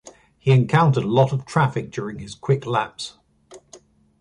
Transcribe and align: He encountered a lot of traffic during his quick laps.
He 0.39 0.49
encountered 0.49 1.03
a 1.03 1.07
lot 1.07 1.31
of 1.31 1.45
traffic 1.45 1.91
during 1.91 2.17
his 2.17 2.33
quick 2.33 2.65
laps. 2.65 3.19